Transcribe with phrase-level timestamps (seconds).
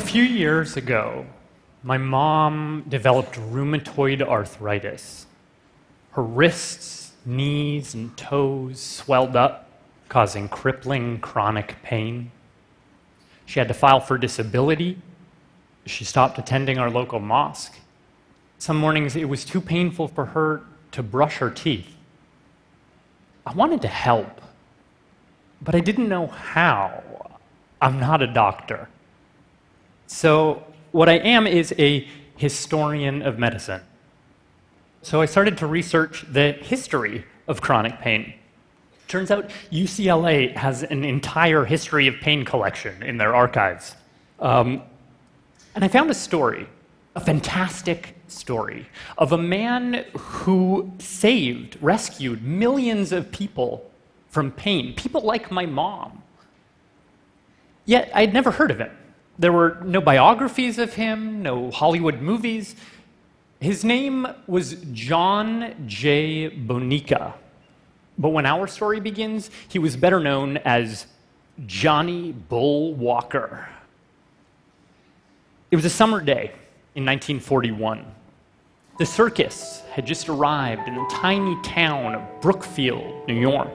[0.00, 1.26] A few years ago,
[1.82, 5.26] my mom developed rheumatoid arthritis.
[6.12, 9.68] Her wrists, knees, and toes swelled up,
[10.08, 12.32] causing crippling chronic pain.
[13.44, 14.96] She had to file for disability.
[15.84, 17.76] She stopped attending our local mosque.
[18.56, 21.94] Some mornings it was too painful for her to brush her teeth.
[23.44, 24.40] I wanted to help,
[25.60, 27.02] but I didn't know how.
[27.82, 28.88] I'm not a doctor.
[30.12, 33.80] So, what I am is a historian of medicine.
[35.02, 38.34] So, I started to research the history of chronic pain.
[39.06, 43.94] Turns out UCLA has an entire history of pain collection in their archives.
[44.40, 44.82] Um,
[45.76, 46.68] and I found a story,
[47.14, 53.88] a fantastic story, of a man who saved, rescued millions of people
[54.28, 56.24] from pain, people like my mom.
[57.84, 58.90] Yet I'd never heard of him.
[59.40, 62.76] There were no biographies of him, no Hollywood movies.
[63.58, 66.50] His name was John J.
[66.50, 67.32] Bonica.
[68.18, 71.06] But when our story begins, he was better known as
[71.66, 73.66] Johnny Bull Walker.
[75.70, 76.52] It was a summer day
[76.94, 78.04] in 1941.
[78.98, 83.72] The circus had just arrived in the tiny town of Brookfield, New York.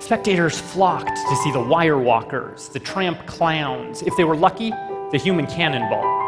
[0.00, 4.70] Spectators flocked to see the wire walkers, the tramp clowns, if they were lucky,
[5.10, 6.22] the human cannonball.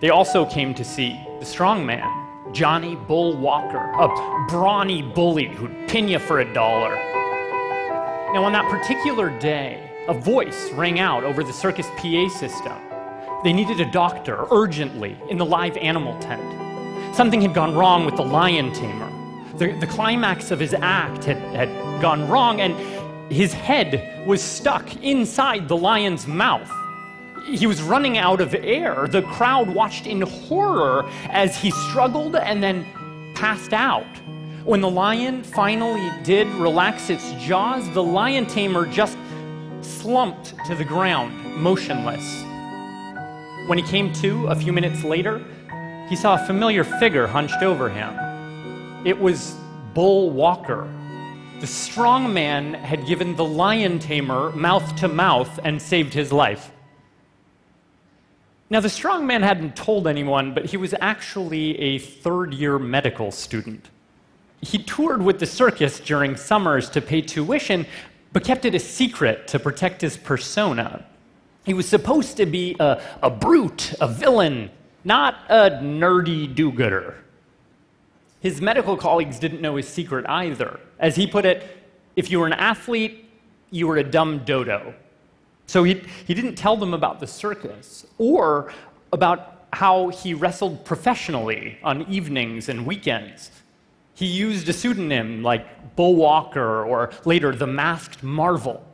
[0.00, 2.10] They also came to see the strongman,
[2.52, 6.94] Johnny Bull Walker, a brawny bully who'd pin you for a dollar.
[8.32, 12.76] Now, on that particular day, a voice rang out over the circus PA system.
[13.42, 17.14] They needed a doctor urgently in the live animal tent.
[17.14, 19.10] Something had gone wrong with the lion tamer.
[19.56, 22.74] The, the climax of his act had, had gone wrong, and
[23.32, 26.70] his head was stuck inside the lion's mouth.
[27.46, 29.06] He was running out of air.
[29.06, 32.86] The crowd watched in horror as he struggled and then
[33.34, 34.06] passed out.
[34.64, 39.18] When the lion finally did relax its jaws, the lion tamer just
[39.82, 42.42] slumped to the ground, motionless.
[43.66, 45.42] When he came to a few minutes later,
[46.08, 48.14] he saw a familiar figure hunched over him.
[49.06, 49.54] It was
[49.92, 50.88] Bull Walker.
[51.60, 56.72] The strong man had given the lion tamer mouth to mouth and saved his life.
[58.70, 63.30] Now, the strong man hadn't told anyone, but he was actually a third year medical
[63.30, 63.88] student.
[64.60, 67.86] He toured with the circus during summers to pay tuition,
[68.32, 71.04] but kept it a secret to protect his persona.
[71.64, 74.70] He was supposed to be a, a brute, a villain,
[75.04, 77.23] not a nerdy do gooder.
[78.44, 80.78] His medical colleagues didn't know his secret either.
[80.98, 81.66] As he put it,
[82.14, 83.24] if you were an athlete,
[83.70, 84.92] you were a dumb dodo.
[85.66, 88.70] So he, he didn't tell them about the circus or
[89.14, 93.50] about how he wrestled professionally on evenings and weekends.
[94.12, 98.84] He used a pseudonym like Bull Walker or later the Masked Marvel.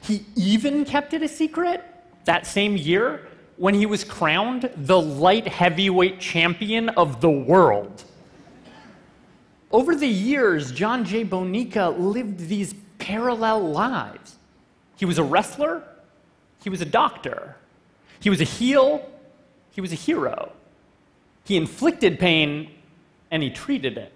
[0.00, 1.82] He even kept it a secret
[2.24, 3.26] that same year
[3.56, 8.04] when he was crowned the light heavyweight champion of the world.
[9.72, 11.24] Over the years, John J.
[11.24, 14.36] Bonica lived these parallel lives.
[14.96, 15.82] He was a wrestler,
[16.62, 17.56] he was a doctor,
[18.20, 19.08] he was a heel,
[19.70, 20.52] he was a hero.
[21.44, 22.70] He inflicted pain
[23.30, 24.12] and he treated it.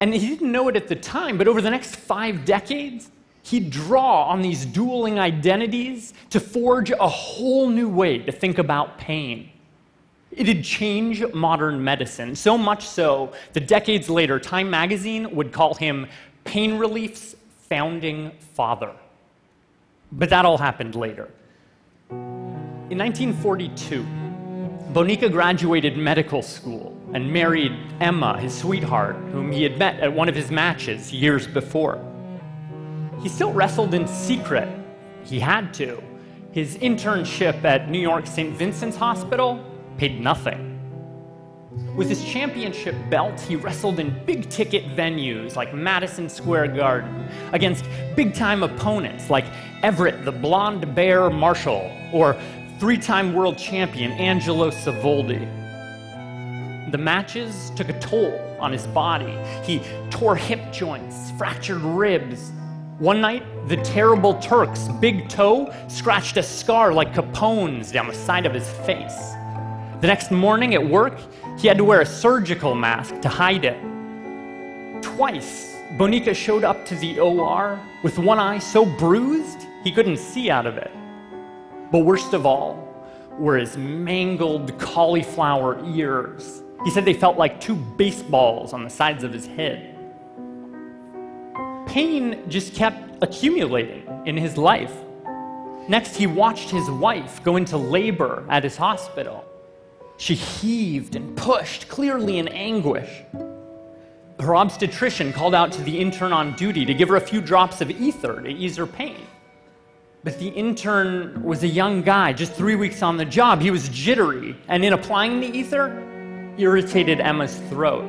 [0.00, 3.10] And he didn't know it at the time, but over the next five decades,
[3.42, 8.98] he'd draw on these dueling identities to forge a whole new way to think about
[8.98, 9.50] pain.
[10.40, 16.06] It'd change modern medicine, so much so that decades later, Time magazine would call him
[16.44, 17.36] pain relief's
[17.68, 18.90] founding father.
[20.10, 21.28] But that all happened later.
[22.10, 24.02] In 1942,
[24.94, 30.30] Bonica graduated medical school and married Emma, his sweetheart, whom he had met at one
[30.30, 32.02] of his matches years before.
[33.22, 34.70] He still wrestled in secret.
[35.22, 36.02] He had to.
[36.52, 38.56] His internship at New York St.
[38.56, 39.66] Vincent's Hospital
[39.98, 40.70] paid nothing.
[41.96, 47.84] With his championship belt, he wrestled in big ticket venues like Madison Square Garden against
[48.16, 49.44] big time opponents like
[49.82, 52.40] Everett the Blonde Bear Marshall or
[52.78, 55.46] three time world champion Angelo Savoldi.
[56.90, 59.36] The matches took a toll on his body.
[59.62, 62.50] He tore hip joints, fractured ribs.
[62.98, 68.44] One night, the terrible Turk's big toe scratched a scar like Capone's down the side
[68.44, 69.34] of his face.
[70.00, 71.18] The next morning at work,
[71.58, 73.78] he had to wear a surgical mask to hide it.
[75.02, 80.48] Twice, Bonica showed up to the OR with one eye so bruised he couldn't see
[80.48, 80.90] out of it.
[81.92, 82.88] But worst of all,
[83.38, 86.62] were his mangled cauliflower ears.
[86.84, 89.98] He said they felt like two baseballs on the sides of his head.
[91.86, 94.94] Pain just kept accumulating in his life.
[95.88, 99.44] Next, he watched his wife go into labor at his hospital.
[100.20, 103.08] She heaved and pushed, clearly in anguish.
[104.38, 107.80] Her obstetrician called out to the intern on duty to give her a few drops
[107.80, 109.26] of ether to ease her pain.
[110.22, 113.62] But the intern was a young guy, just three weeks on the job.
[113.62, 115.88] He was jittery, and in applying the ether,
[116.58, 118.04] irritated Emma's throat.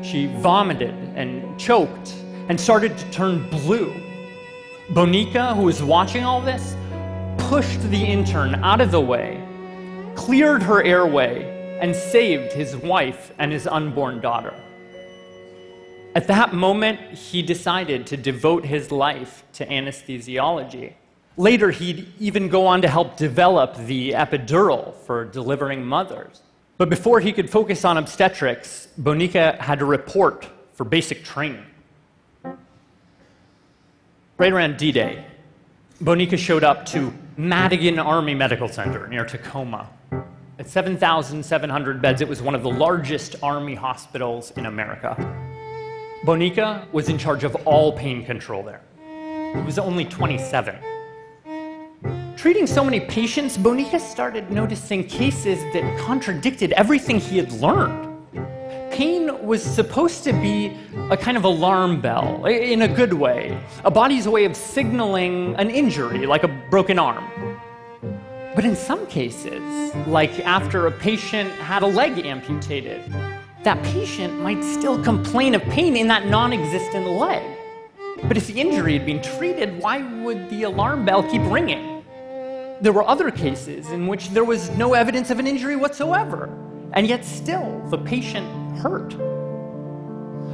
[0.00, 2.14] She vomited and choked
[2.48, 3.92] and started to turn blue.
[4.92, 6.74] Bonica, who was watching all this,
[7.36, 9.43] pushed the intern out of the way,
[10.14, 14.54] cleared her airway, and saved his wife and his unborn daughter.
[16.14, 20.92] At that moment, he decided to devote his life to anesthesiology.
[21.36, 26.42] Later, he'd even go on to help develop the epidural for delivering mothers.
[26.78, 31.64] But before he could focus on obstetrics, Bonica had to report for basic training.
[34.38, 35.24] Right around D Day,
[36.00, 39.88] Bonica showed up to Madigan Army Medical Center near Tacoma.
[40.56, 45.16] At 7,700 beds, it was one of the largest Army hospitals in America.
[46.24, 48.80] Bonica was in charge of all pain control there.
[49.52, 50.76] He was only 27.
[52.36, 58.12] Treating so many patients, Bonica started noticing cases that contradicted everything he had learned.
[58.92, 60.76] Pain was supposed to be
[61.10, 65.68] a kind of alarm bell, in a good way, a body's way of signaling an
[65.68, 67.53] injury, like a broken arm.
[68.54, 69.60] But in some cases,
[70.06, 73.02] like after a patient had a leg amputated,
[73.64, 77.42] that patient might still complain of pain in that non existent leg.
[78.22, 82.04] But if the injury had been treated, why would the alarm bell keep ringing?
[82.80, 86.48] There were other cases in which there was no evidence of an injury whatsoever,
[86.92, 88.46] and yet still the patient
[88.78, 89.10] hurt.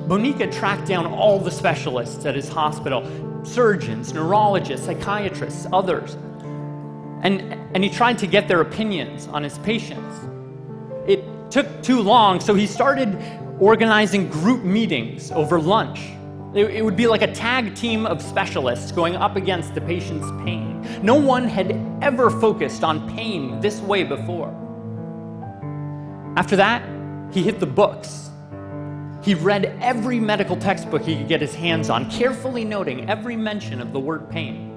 [0.09, 3.05] Bonica tracked down all the specialists at his hospital
[3.45, 6.17] surgeons, neurologists, psychiatrists, others.
[7.23, 7.41] And,
[7.75, 10.17] and he tried to get their opinions on his patients.
[11.07, 13.19] It took too long, so he started
[13.59, 16.01] organizing group meetings over lunch.
[16.55, 20.29] It, it would be like a tag team of specialists going up against the patient's
[20.45, 20.85] pain.
[21.03, 24.49] No one had ever focused on pain this way before.
[26.37, 26.83] After that,
[27.33, 28.31] he hit the books.
[29.23, 33.81] He read every medical textbook he could get his hands on, carefully noting every mention
[33.81, 34.70] of the word pain.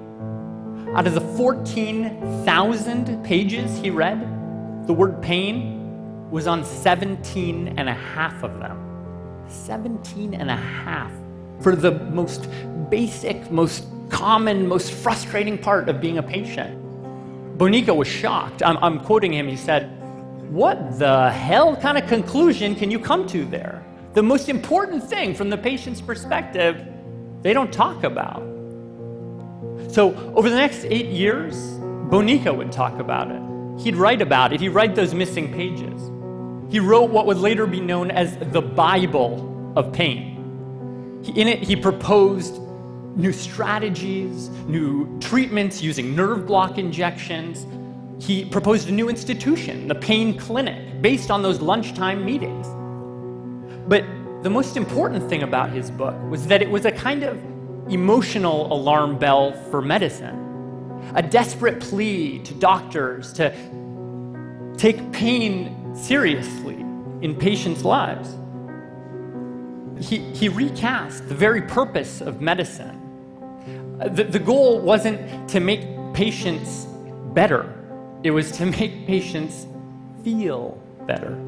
[0.94, 4.20] Out of the 14,000 pages he read,
[4.86, 9.44] the word pain was on 17 and a half of them.
[9.48, 11.10] 17 and a half
[11.58, 12.48] for the most
[12.90, 16.80] basic, most common, most frustrating part of being a patient.
[17.58, 18.62] Bonica was shocked.
[18.62, 19.48] I'm, I'm quoting him.
[19.48, 19.90] He said,
[20.52, 23.84] What the hell kind of conclusion can you come to there?
[24.12, 26.86] The most important thing from the patient's perspective,
[27.42, 28.53] they don't talk about.
[29.94, 31.54] So, over the next eight years,
[32.10, 33.40] Bonica would talk about it.
[33.80, 34.60] He'd write about it.
[34.60, 36.10] He'd write those missing pages.
[36.68, 41.22] He wrote what would later be known as the Bible of pain.
[41.36, 42.60] In it, he proposed
[43.14, 47.64] new strategies, new treatments using nerve block injections.
[48.20, 52.66] He proposed a new institution, the pain clinic, based on those lunchtime meetings.
[53.86, 54.04] But
[54.42, 57.53] the most important thing about his book was that it was a kind of
[57.88, 60.40] emotional alarm bell for medicine,
[61.14, 63.54] a desperate plea to doctors to
[64.76, 66.80] take pain seriously
[67.20, 68.36] in patients' lives.
[70.00, 73.00] He, he recast the very purpose of medicine.
[73.98, 76.86] The, the goal wasn't to make patients
[77.32, 77.72] better,
[78.22, 79.66] it was to make patients
[80.22, 81.38] feel better.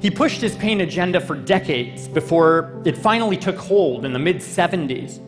[0.00, 4.36] He pushed his pain agenda for decades before it finally took hold in the mid
[4.36, 5.20] 70s.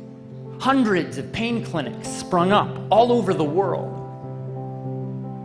[0.61, 3.95] Hundreds of pain clinics sprung up all over the world.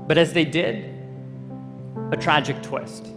[0.07, 0.89] But as they did,
[2.11, 3.07] a tragic twist.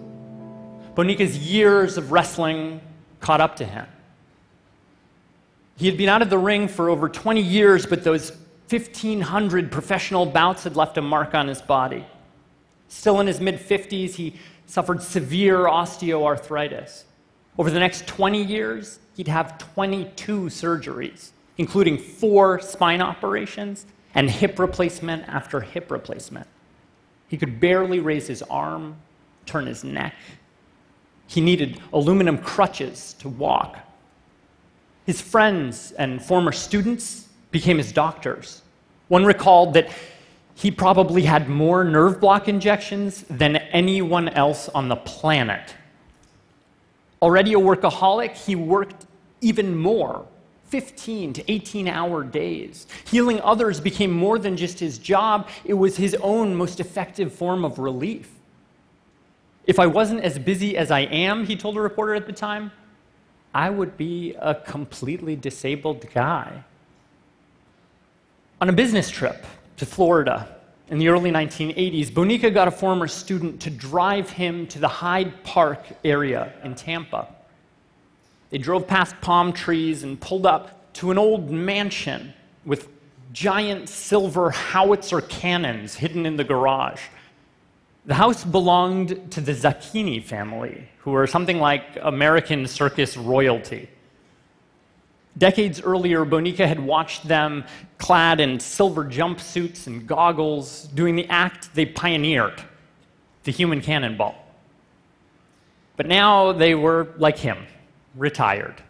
[0.94, 2.80] Bonica's years of wrestling
[3.20, 3.86] caught up to him.
[5.76, 8.30] He had been out of the ring for over 20 years, but those
[8.70, 12.04] 1,500 professional bouts had left a mark on his body.
[12.88, 14.36] Still in his mid 50s, he
[14.66, 17.04] suffered severe osteoarthritis.
[17.58, 24.58] Over the next 20 years, he'd have 22 surgeries, including four spine operations and hip
[24.58, 26.46] replacement after hip replacement.
[27.28, 28.96] He could barely raise his arm,
[29.46, 30.14] turn his neck.
[31.26, 33.78] He needed aluminum crutches to walk.
[35.06, 38.62] His friends and former students became his doctors.
[39.08, 39.90] One recalled that
[40.56, 45.74] he probably had more nerve block injections than anyone else on the planet.
[47.20, 49.06] Already a workaholic, he worked
[49.42, 50.26] even more
[50.68, 52.86] 15 to 18 hour days.
[53.04, 57.62] Healing others became more than just his job, it was his own most effective form
[57.62, 58.32] of relief.
[59.66, 62.72] If I wasn't as busy as I am, he told a reporter at the time,
[63.54, 66.64] I would be a completely disabled guy.
[68.60, 69.44] On a business trip
[69.76, 70.56] to Florida
[70.88, 75.42] in the early 1980s, Bonica got a former student to drive him to the Hyde
[75.42, 77.28] Park area in Tampa.
[78.50, 82.32] They drove past palm trees and pulled up to an old mansion
[82.64, 82.88] with
[83.32, 87.02] giant silver howitzer cannons hidden in the garage.
[88.06, 93.90] The house belonged to the Zacchini family, who were something like American circus royalty.
[95.38, 97.64] Decades earlier, Bonica had watched them
[97.98, 102.62] clad in silver jumpsuits and goggles doing the act they pioneered
[103.44, 104.34] the human cannonball.
[105.96, 107.66] But now they were like him
[108.14, 108.82] retired.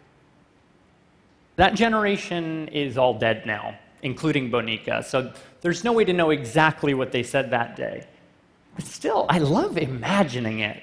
[1.57, 6.93] That generation is all dead now, including Bonica, so there's no way to know exactly
[6.93, 8.05] what they said that day.
[8.75, 10.81] But still, I love imagining it.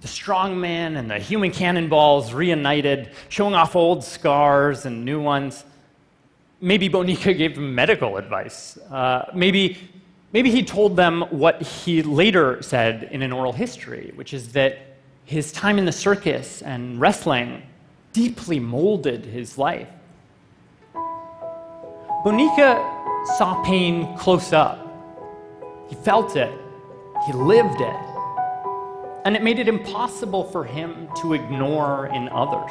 [0.00, 5.64] The strongman and the human cannonballs reunited, showing off old scars and new ones.
[6.60, 8.78] Maybe Bonica gave them medical advice.
[8.90, 9.76] Uh, maybe,
[10.32, 14.78] maybe he told them what he later said in an oral history, which is that
[15.26, 17.62] his time in the circus and wrestling
[18.12, 19.88] deeply molded his life.
[22.24, 24.86] Bonica saw pain close up.
[25.88, 26.52] He felt it,
[27.26, 28.09] he lived it,
[29.24, 32.70] and it made it impossible for him to ignore in others.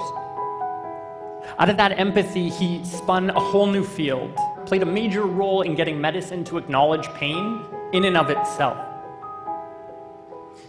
[1.57, 5.75] Out of that empathy, he spun a whole new field, played a major role in
[5.75, 7.63] getting medicine to acknowledge pain
[7.93, 8.77] in and of itself.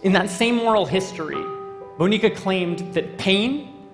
[0.03, 1.43] In that same oral history,
[1.97, 3.85] Bonica claimed that pain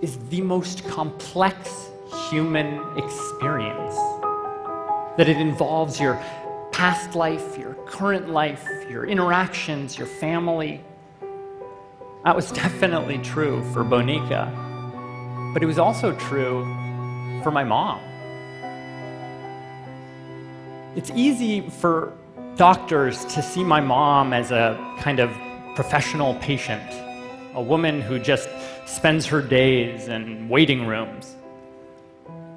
[0.00, 1.90] is the most complex
[2.30, 3.94] human experience.
[5.16, 6.14] That it involves your
[6.72, 10.82] past life, your current life, your interactions, your family.
[12.24, 14.48] That was definitely true for Bonica,
[15.52, 16.62] but it was also true
[17.42, 18.00] for my mom.
[20.94, 22.12] It's easy for
[22.54, 25.36] doctors to see my mom as a kind of
[25.74, 26.88] professional patient,
[27.54, 28.48] a woman who just
[28.86, 31.34] spends her days in waiting rooms.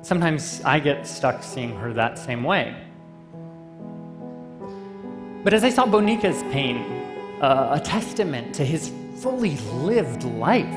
[0.03, 2.75] Sometimes I get stuck seeing her that same way.
[5.43, 6.77] But as I saw Bonica's pain,
[7.41, 8.91] uh, a testament to his
[9.25, 10.67] fully lived life,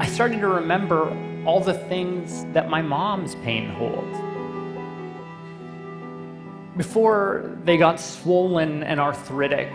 [0.00, 4.16] I started to remember all the things that my mom's pain holds.
[6.78, 9.70] Before they got swollen and arthritic,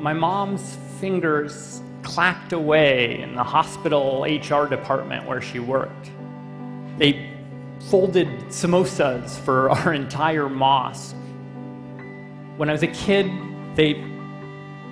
[0.00, 6.10] my mom's fingers clacked away in the hospital HR department where she worked.
[6.98, 7.30] They
[7.88, 11.16] folded samosas for our entire mosque.
[12.58, 13.30] When I was a kid,
[13.76, 13.94] they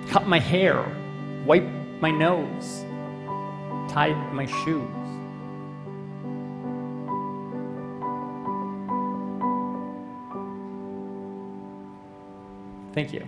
[0.07, 0.83] cut my hair,
[1.45, 2.83] wiped my nose,
[3.87, 4.89] tied my shoes.
[12.93, 13.27] Thank you.